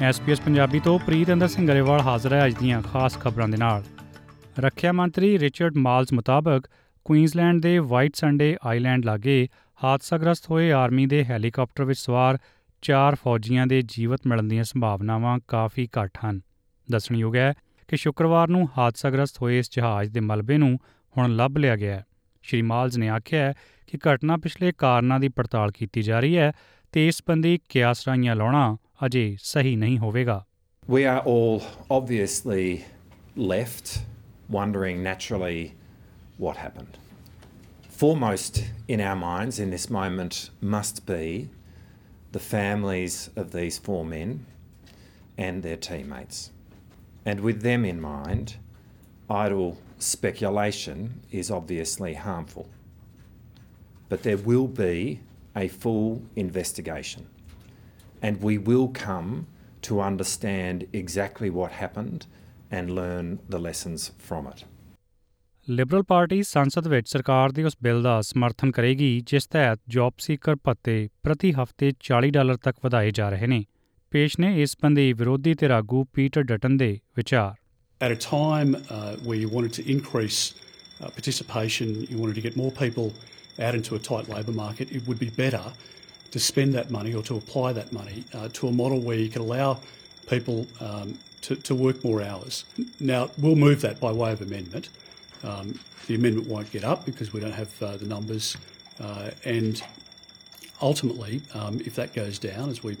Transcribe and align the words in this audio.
SPS 0.00 0.40
Punjabi 0.40 0.80
ਤੋਂ 0.80 0.98
ਪ੍ਰੀਤ 0.98 1.32
ਅੰਦਰ 1.32 1.48
ਸਿੰਘ 1.48 1.68
ਗਰੇਵਾਲ 1.68 2.00
ਹਾਜ਼ਰ 2.00 2.32
ਹੈ 2.32 2.46
ਅੱਜ 2.46 2.54
ਦੀਆਂ 2.54 2.82
ਖਾਸ 2.82 3.18
ਖਬਰਾਂ 3.18 3.48
ਦੇ 3.48 3.56
ਨਾਲ। 3.56 3.84
ਰੱਖਿਆ 4.60 4.92
ਮੰਤਰੀ 4.92 5.38
ਰਿਚਰਡ 5.38 5.76
ਮਾਲਸ 5.76 6.12
ਮੁਤਾਬਕ 6.12 6.62
ਕੁਈਨਜ਼ਲੈਂਡ 7.04 7.62
ਦੇ 7.62 7.78
ਵਾਈਟ 7.78 8.16
ਸੰਡੇ 8.16 8.56
ਆਈਲੈਂਡ 8.66 9.04
ਲਾਗੇ 9.04 9.48
ਹਾਦਸਾਗ੍ਰਸਤ 9.84 10.50
ਹੋਏ 10.50 10.72
ਆਰਮੀ 10.72 11.06
ਦੇ 11.06 11.24
ਹੈਲੀਕਾਪਟਰ 11.24 11.84
ਵਿੱਚ 11.84 12.00
ਸਵਾਰ 12.00 12.38
ਚਾਰ 12.82 13.14
ਫੌਜੀਆਂ 13.14 13.66
ਦੇ 13.66 13.82
ਜੀਵਤ 13.86 14.20
ਮਿਲਣ 14.26 14.42
ਦੀਆਂ 14.42 14.64
ਸੰਭਾਵਨਾਵਾਂ 14.64 15.38
ਕਾਫੀ 15.48 15.88
ਘੱਟ 16.02 16.18
ਹਨ। 16.24 16.40
ਦੱਸਣਯੋਗ 16.90 17.36
ਹੈ 17.36 17.54
ਕਿ 17.88 17.96
ਸ਼ੁੱਕਰਵਾਰ 17.96 18.48
ਨੂੰ 18.48 18.68
ਹਾਦਸਾਗ੍ਰਸਤ 18.78 19.42
ਹੋਏ 19.42 19.58
ਇਸ 19.58 19.70
ਜਹਾਜ਼ 19.72 20.10
ਦੇ 20.10 20.20
ਮਲਬੇ 20.20 20.58
ਨੂੰ 20.58 20.78
ਹੁਣ 21.18 21.36
ਲੱਭ 21.36 21.58
ਲਿਆ 21.58 21.76
ਗਿਆ 21.76 21.94
ਹੈ। 21.94 22.04
ਸ਼੍ਰੀ 22.42 22.62
ਮਾਲਸ 22.62 22.96
ਨੇ 22.96 23.08
ਆਖਿਆ 23.08 23.40
ਹੈ 23.40 23.54
ਕਿ 23.86 23.98
ਘਟਨਾ 23.98 24.36
ਪਿਛਲੇ 24.36 24.72
ਕਾਰਨਾਂ 24.78 25.20
ਦੀ 25.20 25.28
ਪੜਤਾਲ 25.28 25.70
ਕੀਤੀ 25.70 26.02
ਜਾ 26.02 26.20
ਰਹੀ 26.20 26.36
ਹੈ 26.36 26.52
ਤੇ 26.92 27.08
ਇਸ 27.08 27.14
ਸੰਬੰਧੀ 27.14 27.58
ਕਿਆਸ 27.68 28.08
ਰਾਈਆਂ 28.08 28.36
ਲਾਉਣਾ 28.36 28.76
ਅਜੇ 29.05 29.35
ਸਹੀ 29.43 29.75
ਨਹੀਂ 29.75 29.97
ਹੋਵੇਗਾ 29.99 30.45
We 30.89 31.01
are 31.09 31.21
all 31.31 31.61
obviously 31.97 32.83
left 33.35 33.91
wondering 34.49 35.01
naturally 35.03 35.59
what 36.37 36.57
happened. 36.57 36.97
Foremost 37.99 38.65
in 38.87 38.99
our 38.99 39.15
minds 39.15 39.59
in 39.59 39.69
this 39.69 39.89
moment 39.89 40.49
must 40.75 41.05
be 41.05 41.49
the 42.33 42.39
families 42.39 43.29
of 43.35 43.51
these 43.51 43.77
four 43.77 44.03
men 44.03 44.45
and 45.37 45.63
their 45.63 45.77
teammates. 45.77 46.51
And 47.25 47.39
with 47.39 47.61
them 47.61 47.85
in 47.85 48.01
mind, 48.01 48.57
idle 49.29 49.77
speculation 49.99 51.21
is 51.31 51.49
obviously 51.49 52.15
harmful. 52.15 52.67
But 54.09 54.23
there 54.23 54.37
will 54.37 54.67
be 54.67 55.21
a 55.55 55.67
full 55.67 56.21
investigation, 56.35 57.27
And 58.22 58.42
we 58.42 58.58
will 58.58 58.88
come 58.88 59.46
to 59.82 60.00
understand 60.00 60.86
exactly 60.92 61.50
what 61.50 61.72
happened 61.82 62.26
and 62.70 62.90
learn 62.90 63.38
the 63.48 63.60
lessons 63.68 64.10
from 64.28 64.50
it. 64.52 64.64
Liberal 65.68 66.02
Party 66.02 66.42
ਸੰਸਦ 66.42 66.86
ਵਿੱਚ 66.88 67.08
ਸਰਕਾਰ 67.08 67.52
ਦੇ 67.52 67.64
ਉਸ 67.64 67.76
bill 67.82 68.02
ਦਾ 68.02 68.20
ਸਮਰਥਨ 68.20 68.70
ਕਰੇਗੀ 68.70 69.08
ਜਿਸ 69.26 69.46
ਤਹਿਤ 69.46 69.80
job 69.88 70.12
ਸੀਕਰ 70.18 70.56
ਭੱਤੇ 70.64 71.08
ਪ੍ਰਤੀ 71.22 71.52
ਹਫ਼ਤੇ 71.52 71.92
40 72.10 72.30
ਡਾਲਰ 72.30 72.56
ਤੱਕ 72.56 72.76
ਵਧਾਏ 72.84 73.10
ਜਾ 73.10 73.28
ਰਹੇ 73.30 73.46
ਨੇ 73.46 73.64
ਪੇਸ਼ 74.12 74.38
ਨੇ 74.40 74.54
ਇਸ 74.62 74.70
ਸੰਬੰਧੀ 74.70 75.12
ਵਿਰੋਧੀ 75.12 75.54
ਧਿਰ 75.54 75.70
ਆਗੂ 75.70 76.04
ਪੀਟਰ 76.14 76.42
ਡਟਨ 76.42 76.76
ਦੇ 76.76 76.98
ਵਿਚਾਰ 77.16 77.54
At 78.00 78.12
a 78.14 78.16
time 78.22 78.74
uh, 78.76 79.12
where 79.26 79.38
you 79.38 79.48
wanted 79.52 79.72
to 79.76 79.84
increase 79.92 80.40
uh, 80.54 81.08
participation, 81.14 81.88
you 82.10 82.18
wanted 82.18 82.36
to 82.38 82.44
get 82.44 82.58
more 82.58 82.70
people 82.72 83.08
out 83.66 83.78
into 83.78 83.96
a 83.96 84.00
tight 84.08 84.28
labour 84.34 84.54
market, 84.58 84.92
it 84.98 85.08
would 85.08 85.20
be 85.22 85.30
better 85.38 85.62
to 86.30 86.38
spend 86.38 86.74
that 86.74 86.90
money 86.90 87.14
or 87.14 87.22
to 87.22 87.36
apply 87.36 87.72
that 87.72 87.92
money 87.92 88.24
uh, 88.34 88.48
to 88.52 88.68
a 88.68 88.72
model 88.72 89.00
where 89.00 89.16
you 89.16 89.28
can 89.28 89.42
allow 89.42 89.80
people 90.28 90.66
um, 90.80 91.18
to, 91.40 91.56
to, 91.56 91.74
work 91.74 92.04
more 92.04 92.22
hours. 92.22 92.64
Now, 93.00 93.30
we'll 93.38 93.56
move 93.56 93.80
that 93.80 93.98
by 94.00 94.12
way 94.12 94.32
of 94.32 94.42
amendment. 94.42 94.90
Um, 95.42 95.78
the 96.06 96.14
amendment 96.14 96.48
won't 96.48 96.70
get 96.70 96.84
up 96.84 97.06
because 97.06 97.32
we 97.32 97.40
don't 97.40 97.52
have 97.52 97.82
uh, 97.82 97.96
the 97.96 98.06
numbers, 98.06 98.56
uh, 99.00 99.30
and 99.44 99.82
ultimately, 100.82 101.42
um, 101.54 101.80
if 101.84 101.94
that 101.94 102.12
goes 102.14 102.38
down, 102.38 102.70
as 102.70 102.82
we 102.82 102.96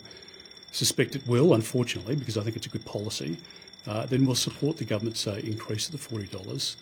suspect 0.72 1.16
it 1.16 1.26
will, 1.26 1.54
unfortunately, 1.54 2.16
because 2.16 2.36
I 2.38 2.42
think 2.42 2.56
it's 2.56 2.66
a 2.66 2.70
good 2.70 2.84
policy, 2.84 3.38
uh, 3.86 4.06
then 4.06 4.24
we'll 4.24 4.34
support 4.36 4.76
the 4.76 4.84
government's 4.84 5.26
increase 5.26 5.88
of 5.88 5.92
the 5.92 6.16
$40. 6.16 6.76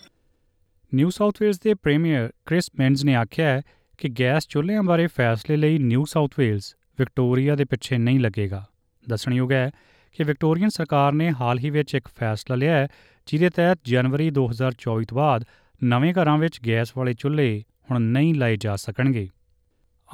New 0.91 1.11
South 1.11 1.39
Wales 1.41 1.57
premier 1.83 2.33
Chris 2.45 2.69
મેન્ઝને 2.79 3.15
આખ્યા 3.15 3.63
ਕਿ 3.97 4.09
gas 4.09 4.47
ਚੁੱਲ੍ਹਿਆਂ 4.47 4.83
ਬਾਰੇ 4.83 5.07
ਫੈਸਲੇ 5.07 5.57
ਲਈ 5.57 5.77
new 5.77 6.05
south 6.05 6.31
Wales 6.39 6.65
Victoria 6.99 7.55
ਦੇ 7.55 7.65
ਪਿੱਛੇ 7.65 7.97
ਨਹੀਂ 7.97 8.19
ਲੱਗੇਗਾ। 8.19 8.65
ਦੱਸਣਯੋਗ 9.09 9.51
ਹੈ 9.51 9.71
ਕਿ 10.17 10.23
ਵਿਕਟੋਰੀਅਨ 10.23 10.69
ਸਰਕਾਰ 10.69 11.13
ਨੇ 11.13 11.31
ਹਾਲ 11.31 11.59
ਹੀ 11.59 11.69
ਵਿੱਚ 11.69 11.95
ਇੱਕ 11.95 12.07
ਫੈਸਲਾ 12.15 12.55
ਲਿਆ 12.55 12.75
ਹੈ, 12.75 12.87
ਜਿਹਦੇ 13.25 13.49
ਤਹਿਤ 13.49 13.79
ਜਨਵਰੀ 13.85 14.29
2024 14.29 15.05
ਤੋਂ 15.05 15.17
ਬਾਅਦ 15.17 15.43
ਨਵੇਂ 15.83 16.13
ਘਰਾਂ 16.13 16.37
ਵਿੱਚ 16.37 16.59
ਗੈਸ 16.67 16.97
ਵਾਲੇ 16.97 17.13
ਚੁੱਲ੍ਹੇ 17.13 17.63
ਹੁਣ 17.91 18.01
ਨਹੀਂ 18.01 18.35
ਲਾਏ 18.35 18.57
ਜਾ 18.57 18.75
ਸਕਣਗੇ। 18.75 19.29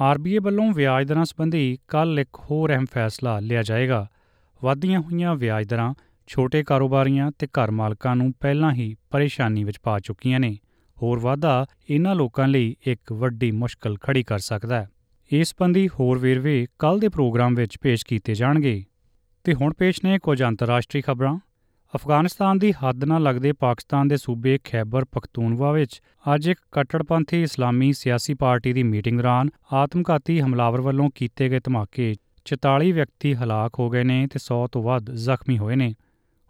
ਆਰਬੀਏ 0.00 0.38
ਵੱਲੋਂ 0.38 0.72
ਵਿਆਜ 0.72 1.06
ਦਰਾਂ 1.06 1.24
ਸੰਬੰਧੀ 1.24 1.78
ਕੱਲ 1.88 2.18
ਇੱਕ 2.18 2.36
ਹੋਰ 2.36 2.70
ਅਹਿਮ 2.70 2.86
ਫੈਸਲਾ 2.92 3.40
ਲਿਆ 3.40 3.62
ਜਾਏਗਾ। 3.62 4.08
ਵਧੀਆਂ 4.64 5.00
ਹੋਈਆਂ 5.00 5.34
ਵਿਆਜ 5.34 5.66
ਦਰਾਂ, 5.66 5.94
ਛੋਟੇ 6.26 6.62
ਕਾਰੋਬਾਰੀਆਂ 6.62 7.30
ਤੇ 7.38 7.46
ਘਰ 7.46 7.70
ਮਾਲਕਾਂ 7.70 8.16
ਨੂੰ 8.16 8.32
ਪਹਿਲਾਂ 8.40 8.72
ਹੀ 8.72 8.96
ਪਰੇਸ਼ਾਨੀ 9.10 9.64
ਵਿੱਚ 9.64 9.78
ਪਾ 9.82 10.00
ਚੁੱਕੀਆਂ 10.00 10.40
ਨੇ। 10.40 10.58
ਹੋਰ 11.04 11.18
ਵਾਧਾ 11.18 11.66
ਇਹਨਾਂ 11.90 12.14
ਲੋਕਾਂ 12.14 12.48
ਲਈ 12.48 12.76
ਇੱਕ 12.86 13.12
ਵੱਡੀ 13.12 13.50
ਮੁਸ਼ਕਲ 13.50 13.96
ਖੜੀ 13.98 14.22
ਕਰ 14.22 14.38
ਸਕਦਾ 14.38 14.82
ਹੈ। 14.82 14.88
ਇਸ 15.32 15.48
ਸੰਬੰਧੀ 15.48 15.88
ਹੋਰ 15.88 16.18
ਵੇਰਵੇ 16.18 16.66
ਕੱਲ 16.78 16.98
ਦੇ 16.98 17.08
ਪ੍ਰੋਗਰਾਮ 17.08 17.54
ਵਿੱਚ 17.54 17.78
ਪੇਸ਼ 17.80 18.06
ਕੀਤੇ 18.06 18.34
ਜਾਣਗੇ। 18.34 18.84
ਤੇ 19.44 19.54
ਹੁਣ 19.54 19.72
ਪੇਸ਼ 19.72 20.00
ਨੇ 20.04 20.18
ਕੁਝ 20.18 20.42
ਅੰਤਰਰਾਸ਼ਟਰੀ 20.42 21.00
ਖਬਰਾਂ। 21.00 21.38
ਅਫਗਾਨਿਸਤਾਨ 21.94 22.58
ਦੀ 22.58 22.72
ਹੱਦ 22.72 23.04
ਨਾਲ 23.04 23.22
ਲੱਗਦੇ 23.22 23.52
ਪਾਕਿਸਤਾਨ 23.52 24.08
ਦੇ 24.08 24.16
ਸੂਬੇ 24.16 24.58
ਖੈਬਰ 24.64 25.04
ਪਖਤੂਨਵਾ 25.04 25.72
ਵਿੱਚ 25.72 26.02
ਅੱਜ 26.34 26.48
ਇੱਕ 26.48 26.60
ਕੱਟੜਪੰਥੀ 26.72 27.42
ਇਸਲਾਮੀ 27.42 27.92
ਸਿਆਸੀ 27.92 28.34
ਪਾਰਟੀ 28.34 28.72
ਦੀ 28.72 28.82
ਮੀਟਿੰਗ 28.82 29.18
ਦੌਰਾਨ 29.18 29.50
ਆਤਮਘਾਤੀ 29.72 30.40
ਹਮਲਾਵਰ 30.40 30.80
ਵੱਲੋਂ 30.80 31.10
ਕੀਤੇ 31.14 31.48
ਗਏ 31.48 31.60
ਧਮਾਕੇ 31.64 32.14
44 32.46 32.92
ਵਿਅਕਤੀ 32.92 33.34
ਹਲਾਕ 33.34 33.72
ਹੋ 33.78 33.90
ਗਏ 33.90 34.04
ਨੇ 34.04 34.26
ਤੇ 34.26 34.38
100 34.38 34.66
ਤੋਂ 34.72 34.82
ਵੱਧ 34.82 35.10
ਜ਼ਖਮੀ 35.10 35.58
ਹੋਏ 35.58 35.76
ਨੇ। 35.76 35.94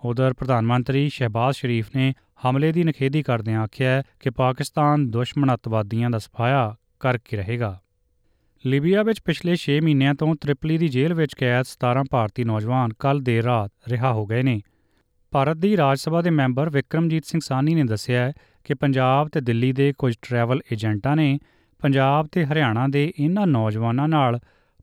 ਉਧਰ 0.04 0.32
ਪ੍ਰਧਾਨ 0.32 0.66
ਮੰਤਰੀ 0.66 1.08
ਸ਼ਹਿਬਾਜ਼ 1.08 1.56
ਸ਼ਰੀਫ 1.56 1.86
ਨੇ 1.96 2.12
ਹਮਲੇ 2.46 2.72
ਦੀ 2.72 2.84
ਨਖੇਦੀ 2.84 3.22
ਕਰਦਿਆਂ 3.22 3.60
ਆਖਿਆ 3.60 4.02
ਕਿ 4.20 4.30
ਪਾਕਿਸਤਾਨ 4.30 5.10
ਦੁਸ਼ਮਣ 5.10 5.54
ਅੱਤਵਾਦੀਆਂ 5.54 6.10
ਦਾ 6.10 6.18
ਸਫਾਇਆ 6.18 6.76
ਕਰਕੇ 7.00 7.36
ਰਹੇਗਾ। 7.36 7.80
ਲੀਬੀਆ 8.66 9.02
ਵਿੱਚ 9.02 9.20
ਪਿਛਲੇ 9.24 9.56
6 9.56 9.80
ਮਹੀਨਿਆਂ 9.82 10.14
ਤੋਂ 10.14 10.34
ਤ੍ਰਿਪਲੀ 10.34 10.78
ਦੀ 10.78 10.88
ਜੇਲ੍ਹ 10.88 11.14
ਵਿੱਚ 11.14 11.34
ਕੈਦ 11.34 11.64
17 11.66 12.04
ਭਾਰਤੀ 12.10 12.44
ਨੌਜਵਾਨ 12.44 12.92
ਕੱਲ 12.92 13.20
ਦੇਰ 13.20 13.44
ਰਾਤ 13.44 13.72
ਰਿਹਾ 13.88 14.12
ਹੋ 14.12 14.26
ਗਏ 14.26 14.42
ਨੇ। 14.42 14.60
ਭਾਰਤ 15.30 15.56
ਦੀ 15.56 15.76
ਰਾਜ 15.76 15.98
ਸਭਾ 15.98 16.22
ਦੇ 16.22 16.30
ਮੈਂਬਰ 16.30 16.70
ਵਿਕਰਮਜੀਤ 16.70 17.24
ਸਿੰਘ 17.26 17.40
ਸਾਨੀ 17.44 17.74
ਨੇ 17.74 17.84
ਦੱਸਿਆ 17.84 18.32
ਕਿ 18.64 18.74
ਪੰਜਾਬ 18.74 19.28
ਤੇ 19.28 19.40
ਦਿੱਲੀ 19.40 19.72
ਦੇ 19.72 19.92
ਕੁਝ 19.98 20.14
ਟਰੈਵਲ 20.22 20.60
ਏਜੰਟਾਂ 20.72 21.16
ਨੇ 21.16 21.38
ਪੰਜਾਬ 21.78 22.26
ਤੇ 22.32 22.44
ਹਰਿਆਣਾ 22.44 22.88
ਦੇ 22.88 23.12
ਇਹਨਾਂ 23.18 23.46
ਨੌਜਵਾਨਾਂ 23.46 24.08
ਨਾਲ 24.08 24.38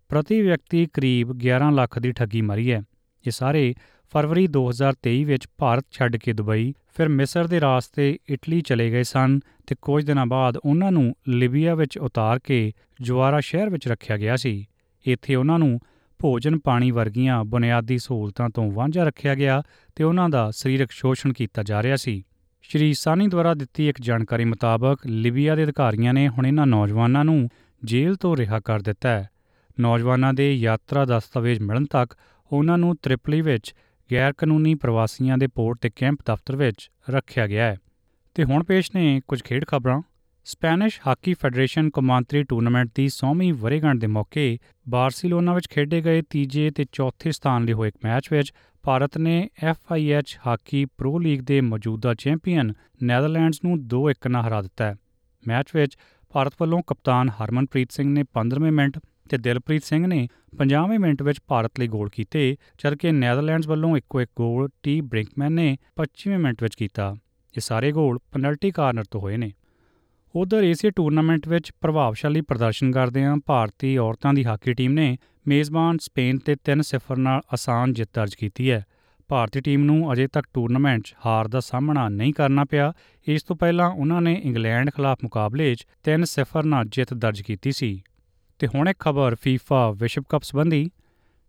ਪ੍ਰਤੀ 0.09 0.41
ਵਿਅਕਤੀ 0.41 0.85
ਕਰੀਬ 0.85 1.31
11 1.31 1.71
ਲੱਖ 1.71 1.99
ਦੀ 1.99 2.11
ਠੱਗੀ 2.11 2.41
ਮਾਰੀ 2.41 2.71
ਹੈ। 2.71 2.83
ਇਹ 3.27 3.31
ਸਾਰੇ 3.31 3.73
ਫਰਵਰੀ 4.13 4.47
2023 4.47 5.23
ਵਿੱਚ 5.23 5.47
ਭਾਰਤ 5.57 5.85
ਛੱਡ 5.91 6.15
ਕੇ 6.17 6.33
ਦੁਬਈ, 6.33 6.73
ਫਿਰ 6.95 7.09
ਮਿਸਰ 7.09 7.47
ਦੇ 7.47 7.61
ਰਾਸਤੇ 7.61 8.19
ਇਟਲੀ 8.29 8.61
ਚਲੇ 8.61 8.91
ਗਏ 8.91 9.03
ਸਨ 9.03 9.39
ਤੇ 9.67 9.75
ਕੁਝ 9.81 10.05
ਦਿਨਾਂ 10.05 10.25
ਬਾਅਦ 10.25 10.57
ਉਹਨਾਂ 10.57 10.91
ਨੂੰ 10.91 11.15
ਲੀਬੀਆ 11.29 11.75
ਵਿੱਚ 11.75 11.97
ਉਤਾਰ 11.97 12.39
ਕੇ 12.39 12.73
ਜਵਾਰਾ 13.01 13.39
ਸ਼ਹਿਰ 13.39 13.69
ਵਿੱਚ 13.69 13.87
ਰੱਖਿਆ 13.87 14.17
ਗਿਆ 14.17 14.35
ਸੀ। 14.35 14.65
ਇੱਥੇ 15.07 15.35
ਉਹਨਾਂ 15.35 15.59
ਨੂੰ 15.59 15.79
ਭੋਜਨ 16.19 16.59
ਪਾਣੀ 16.59 16.91
ਵਰਗੀਆਂ 16.91 17.43
ਬੁਨਿਆਦੀ 17.43 17.97
ਸਹੂਲਤਾਂ 17.97 18.49
ਤੋਂ 18.49 18.71
ਵਾਂਝਾ 18.71 19.03
ਰੱਖਿਆ 19.03 19.35
ਗਿਆ 19.35 19.63
ਤੇ 19.95 20.03
ਉਹਨਾਂ 20.03 20.29
ਦਾ 20.29 20.51
ਸਰੀਰਕ 20.51 20.91
ਸ਼ੋਸ਼ਣ 20.91 21.33
ਕੀਤਾ 21.33 21.63
ਜਾ 21.63 21.83
ਰਿਹਾ 21.83 21.95
ਸੀ। 21.95 22.23
ਸ਼੍ਰੀ 22.61 22.93
ਸਾਨੀ 22.93 23.27
ਦੁਆਰਾ 23.27 23.53
ਦਿੱਤੀ 23.53 23.89
ਇੱਕ 23.89 24.01
ਜਾਣਕਾਰੀ 24.01 24.45
ਮੁਤਾਬਕ 24.45 25.07
ਲੀਬੀਆ 25.07 25.55
ਦੇ 25.55 25.63
ਅਧਿਕਾਰੀਆਂ 25.63 26.13
ਨੇ 26.13 26.27
ਹੁਣ 26.27 26.47
ਇਹਨਾਂ 26.47 26.67
ਨੌਜਵਾਨਾਂ 26.67 27.25
ਨੂੰ 27.25 27.49
ਜੇਲ੍ਹ 27.83 28.15
ਤੋਂ 28.15 28.37
ਰਿਹਾ 28.37 28.59
ਕਰ 28.59 28.81
ਦਿੱਤਾ 28.81 29.09
ਹੈ। 29.09 29.29
ਨੌਜਵਾਨਾਂ 29.79 30.33
ਦੇ 30.33 30.55
ਯਾਤਰਾ 30.55 31.05
ਦਸਤਾਵੇਜ਼ 31.05 31.59
ਮਿਲਣ 31.59 31.85
ਤੱਕ 31.85 32.13
ਉਹਨਾਂ 32.51 32.77
ਨੂੰ 32.77 32.95
ਤ੍ਰਿਪਲੀ 33.01 33.41
ਵਿੱਚ 33.41 33.75
ਗੈਰ 34.11 34.33
ਕਾਨੂੰਨੀ 34.33 34.75
ਪ੍ਰਵਾਸੀਆਂ 34.75 35.37
ਦੇ 35.37 35.47
ਪੋਰਟ 35.47 35.77
ਤੇ 35.81 35.89
ਕੈਂਪ 35.95 36.17
ਦਫ਼ਤਰ 36.25 36.55
ਵਿੱਚ 36.55 36.91
ਰੱਖਿਆ 37.09 37.47
ਗਿਆ 37.47 37.65
ਹੈ। 37.65 37.77
ਤੇ 38.35 38.43
ਹੁਣ 38.43 38.63
ਪੇਸ਼ 38.63 38.91
ਨੇ 38.95 39.21
ਕੁਝ 39.27 39.43
ਖੇਡ 39.43 39.65
ਖਬਰਾਂ। 39.65 40.01
ਸਪੈਨਿਸ਼ 40.45 41.01
ਹਾਕੀ 41.07 41.33
ਫੈਡਰੇਸ਼ਨ 41.33 41.89
ਕੌਮਾਂਤਰੀ 41.89 42.43
ਟੂਰਨਾਮੈਂਟ 42.43 42.89
ਦੀ 42.95 43.05
100ਵੀਂ 43.05 43.53
ਵਰ੍ਹੇਗੰਢ 43.53 44.01
ਦੇ 44.01 44.07
ਮੌਕੇ 44.07 44.59
ਬਾਰਸੀਲੋਨਾ 44.89 45.53
ਵਿੱਚ 45.53 45.67
ਖੇਡੇ 45.69 46.01
ਗਏ 46.01 46.21
ਤੀਜੇ 46.21 46.71
ਤੇ 46.71 46.85
ਚੌਥੇ 46.91 47.31
ਸਥਾਨ 47.31 47.65
ਲਈ 47.65 47.73
ਹੋਏ 47.73 47.87
ਇੱਕ 47.87 47.97
ਮੈਚ 48.03 48.27
ਵਿੱਚ 48.31 48.53
ਭਾਰਤ 48.83 49.17
ਨੇ 49.17 49.49
ਐਫਆਈਐਚ 49.63 50.39
ਹਾਕੀ 50.47 50.85
ਪ੍ਰੋ 50.85 51.19
ਲੀਗ 51.19 51.41
ਦੇ 51.41 51.61
ਮੌਜੂਦਾ 51.61 52.13
ਚੈਂਪੀਅਨ 52.13 52.73
ਨੈਦਰਲੈਂਡਸ 53.03 53.63
ਨੂੰ 53.63 53.87
2-1 53.87 54.29
ਨਾਲ 54.29 54.47
ਹਰਾ 54.47 54.61
ਦਿੱਤਾ 54.61 54.85
ਹੈ। 54.85 54.95
ਮੈਚ 55.47 55.65
ਵਿੱਚ 55.75 55.97
ਭਾਰਤ 56.29 56.53
ਵੱਲੋਂ 56.61 56.81
ਕਪਤਾਨ 56.87 57.29
ਹਰਮਨਪ੍ਰੀਤ 57.29 57.91
ਸਿੰਘ 57.91 58.09
ਨੇ 58.09 58.23
15ਵੇਂ 58.33 58.71
ਮਿੰਟ 58.71 58.99
ਤੇ 59.31 59.37
ਦਿਲਪ੍ਰੀਤ 59.37 59.83
ਸਿੰਘ 59.83 60.07
ਨੇ 60.07 60.27
50ਵੇਂ 60.57 60.99
ਮਿੰਟ 60.99 61.21
ਵਿੱਚ 61.21 61.39
ਭਾਰਤ 61.47 61.79
ਲਈ 61.79 61.87
ਗੋਲ 61.87 62.09
ਕੀਤੇ, 62.09 62.55
ਜਦਕਿ 62.83 63.11
ਨੈਦਰਲੈਂਡਸ 63.11 63.67
ਵੱਲੋਂ 63.67 63.97
ਇੱਕੋ 63.97 64.21
ਇੱਕ 64.21 64.31
ਗੋਲ 64.37 64.69
ਟੀ 64.83 65.01
ਬ੍ਰਿੰਕਮੈਨ 65.01 65.53
ਨੇ 65.53 65.77
25ਵੇਂ 65.95 66.39
ਮਿੰਟ 66.39 66.63
ਵਿੱਚ 66.63 66.75
ਕੀਤਾ। 66.75 67.15
ਇਹ 67.55 67.61
ਸਾਰੇ 67.61 67.91
ਗੋਲ 67.91 68.19
ਪੈਨਲਟੀ 68.31 68.71
ਕਾਰਨਰ 68.71 69.03
ਤੋਂ 69.11 69.21
ਹੋਏ 69.21 69.37
ਨੇ। 69.37 69.51
ਉਧਰ 70.35 70.63
ਏਸ਼ੀਆ 70.63 70.91
ਟੂਰਨਾਮੈਂਟ 70.95 71.47
ਵਿੱਚ 71.47 71.71
ਪ੍ਰਭਾਵਸ਼ਾਲੀ 71.81 72.41
ਪ੍ਰਦਰਸ਼ਨ 72.41 72.91
ਕਰਦਿਆਂ 72.91 73.35
ਭਾਰਤੀ 73.45 73.97
ਔਰਤਾਂ 73.97 74.33
ਦੀ 74.33 74.45
ਹਾਕੀ 74.45 74.73
ਟੀਮ 74.73 74.91
ਨੇ 74.91 75.17
ਮੇਜ਼ਬਾਨ 75.47 75.97
ਸਪੇਨ 75.97 76.37
ਤੇ 76.37 76.55
3-0 76.65 77.17
ਨਾਲ 77.17 77.41
ਆਸਾਨ 77.53 77.93
ਜਿੱਤ 77.93 78.09
ਦਰਜ 78.13 78.35
ਕੀਤੀ 78.35 78.71
ਹੈ। 78.71 78.83
ਭਾਰਤੀ 79.29 79.61
ਟੀਮ 79.61 79.83
ਨੂੰ 79.83 80.13
ਅਜੇ 80.13 80.27
ਤੱਕ 80.27 80.47
ਟੂਰਨਾਮੈਂਟ 80.53 81.01
'ਚ 81.01 81.13
ਹਾਰ 81.25 81.47
ਦਾ 81.47 81.59
ਸਾਹਮਣਾ 81.59 82.07
ਨਹੀਂ 82.09 82.33
ਕਰਨਾ 82.33 82.63
ਪਿਆ। 82.63 82.91
ਇਸ 83.27 83.43
ਤੋਂ 83.43 83.55
ਪਹਿਲਾਂ 83.55 83.89
ਉਹਨਾਂ 83.89 84.21
ਨੇ 84.21 84.33
ਇੰਗਲੈਂਡ 84.43 84.89
ਖਿਲਾਫ 84.89 85.17
ਮੁਕਾਬਲੇ 85.23 85.73
'ਚ 85.75 85.85
3-0 86.03 86.65
ਨਾਲ 86.65 86.85
ਜਿੱਤ 86.85 87.13
ਦਰਜ 87.13 87.41
ਕੀਤੀ 87.41 87.71
ਸੀ। 87.71 87.91
ਤੇ 88.61 88.67
ਹੁਣ 88.67 88.87
ਇੱਕ 88.89 88.99
ਖਬਰ 88.99 89.35
ਫੀਫਾ 89.41 89.89
ਵਿਸ਼ਵ 89.91 90.23
ਕੱਪ 90.29 90.43
ਸੰਬੰਧੀ 90.43 90.89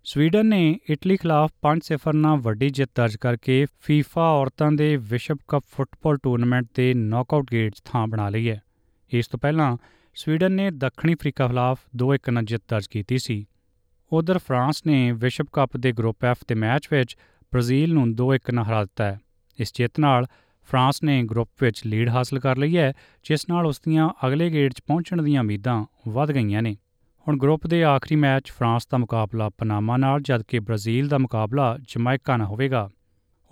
ਸਵੀਡਨ 0.04 0.46
ਨੇ 0.46 0.78
ਇਟਲੀ 0.90 1.16
ਖਿਲਾਫ 1.16 1.50
5-0 1.62 2.12
ਨਾਲ 2.14 2.36
ਵੱਡੀ 2.36 2.68
ਜਿੱਤ 2.70 2.90
ਦਰਜ 2.94 3.16
ਕਰਕੇ 3.16 3.66
ਫੀਫਾ 3.80 4.28
ਔਰਤਾਂ 4.32 4.70
ਦੇ 4.72 4.96
ਵਿਸ਼ਵ 4.96 5.36
ਕੱਪ 5.48 5.64
ਫੁੱਟਬਾਲ 5.72 6.16
ਟੂਰਨਾਮੈਂਟ 6.16 6.66
ਦੇ 6.74 6.94
ਨੌਕਆਊਟ 6.94 7.50
ਗੇਟ 7.52 7.74
'ਚ 7.74 7.82
ਥਾਂ 7.84 8.06
ਬਣਾ 8.06 8.28
ਲਈ 8.28 8.48
ਹੈ। 8.50 8.62
ਇਸ 9.12 9.28
ਤੋਂ 9.28 9.38
ਪਹਿਲਾਂ 9.38 9.76
ਸਵੀਡਨ 10.14 10.52
ਨੇ 10.52 10.70
ਦੱਖਣੀ 10.70 11.14
ਅਫਰੀਕਾ 11.14 11.48
ਖਿਲਾਫ 11.48 11.78
2-1 11.96 12.30
ਨਾਲ 12.30 12.44
ਜਿੱਤ 12.44 12.62
ਦਰਜ 12.68 12.86
ਕੀਤੀ 12.86 13.18
ਸੀ। 13.18 13.44
ਉਧਰ 14.12 14.38
ਫਰਾਂਸ 14.38 14.82
ਨੇ 14.86 15.12
ਵਿਸ਼ਵ 15.12 15.46
ਕੱਪ 15.52 15.76
ਦੇ 15.76 15.92
ਗਰੁੱਪ 15.92 16.24
ਐਫ 16.24 16.44
ਦੇ 16.48 16.54
ਮੈਚ 16.54 16.88
ਵਿੱਚ 16.92 17.16
ਬ੍ਰਾਜ਼ੀਲ 17.52 17.92
ਨੂੰ 17.94 18.06
2-1 18.14 18.50
ਨਾਲ 18.52 18.64
ਹਰਾ 18.64 18.84
ਦਿੱਤਾ 18.84 19.04
ਹੈ। 19.04 19.18
ਇਸ 19.58 19.72
ਜਿੱਤ 19.74 20.00
ਨਾਲ 20.00 20.26
ਫਰਾਂਸ 20.68 21.02
ਨੇ 21.02 21.22
ਗਰੁੱਪ 21.22 21.50
ਵਿੱਚ 21.62 21.82
ਲੀਡ 21.86 22.08
ਹਾਸਲ 22.08 22.38
ਕਰ 22.38 22.56
ਲਈ 22.56 22.76
ਹੈ, 22.76 22.92
ਜਿਸ 23.24 23.48
ਨਾਲ 23.48 23.66
ਉਸ 23.66 23.80
ਦੀਆਂ 23.80 24.08
ਅਗਲੇ 24.26 24.50
ਗੇੜ 24.52 24.72
'ਚ 24.72 24.80
ਪਹੁੰਚਣ 24.86 25.22
ਦੀਆਂ 25.22 25.40
ਉਮੀਦਾਂ 25.40 25.84
ਵਧ 26.08 26.32
ਗਈਆਂ 26.32 26.62
ਨੇ। 26.62 26.76
ਹੁਣ 27.28 27.38
ਗਰੁੱਪ 27.38 27.66
ਦੇ 27.66 27.84
ਆਖਰੀ 27.84 28.16
ਮੈਚ 28.16 28.50
ਫਰਾਂਸ 28.50 28.86
ਦਾ 28.86 28.98
ਮੁਕਾਬਲਾ 28.98 29.48
ਪਨਾਮਾ 29.48 29.96
ਨਾਲ, 29.96 30.20
ਜਦਕਿ 30.20 30.58
ਬ੍ਰਾਜ਼ੀਲ 30.58 31.08
ਦਾ 31.08 31.18
ਮੁਕਾਬਲਾ 31.18 31.78
ਜਮੈਕਾ 31.88 32.36
ਨਾਲ 32.36 32.46
ਹੋਵੇਗਾ। 32.46 32.90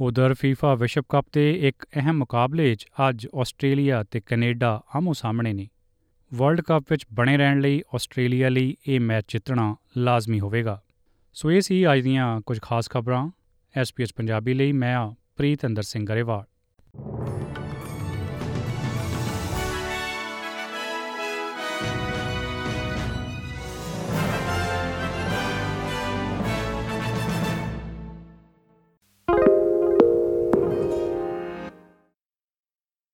ਉਧਰ 0.00 0.34
ਫੀਫਾ 0.34 0.74
ਵਿਸ਼ਵ 0.74 1.02
ਕੱਪ 1.08 1.26
ਦੇ 1.32 1.68
ਇੱਕ 1.68 1.86
ਅਹਿਮ 1.96 2.18
ਮੁਕਾਬਲੇ 2.18 2.74
'ਚ 2.74 2.86
ਅੱਜ 3.08 3.26
ਆਸਟ੍ਰੇਲੀਆ 3.34 4.04
ਤੇ 4.10 4.20
ਕੈਨੇਡਾ 4.20 4.82
ਆਮੋ 4.96 5.12
ਸਾਹਮਣੇ 5.12 5.52
ਨੇ। 5.52 5.68
ਵਰਲਡ 6.34 6.60
ਕੱਪ 6.60 6.84
ਵਿੱਚ 6.90 7.06
ਬਣੇ 7.14 7.36
ਰਹਿਣ 7.36 7.60
ਲਈ 7.60 7.82
ਆਸਟ੍ਰੇਲੀਆ 7.94 8.48
ਲਈ 8.48 8.76
ਇਹ 8.88 9.00
ਮੈਚ 9.00 9.24
ਜਿੱਤਣਾ 9.28 9.76
ਲਾਜ਼ਮੀ 9.96 10.40
ਹੋਵੇਗਾ। 10.40 10.82
ਸੋ 11.34 11.50
ਇਹ 11.50 11.60
ਸੀ 11.60 11.92
ਅੱਜ 11.92 12.00
ਦੀਆਂ 12.00 12.40
ਕੁਝ 12.40 12.60
ਖਾਸ 12.62 12.90
ਖਬਰਾਂ। 12.90 13.30
ਐਸਪੀਐਸ 13.76 14.14
ਪੰਜਾਬੀ 14.16 14.54
ਲਈ 14.54 14.72
ਮੈਂ 14.72 14.96
ਆ 14.96 15.14
ਪ੍ਰੀਤ 15.36 15.66
ਅੰਦਰ 15.66 15.82
ਸਿੰਘ 15.82 16.06
ਗਰੇਵਾਲ। 16.06 16.44